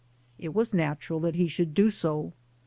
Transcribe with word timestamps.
It 0.39 0.55
was 0.55 0.73
natural 0.73 1.19
that 1.19 1.35
he 1.35 1.47
should 1.47 1.75
do 1.75 1.91
so. 1.91 2.33